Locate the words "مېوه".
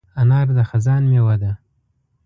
1.11-1.35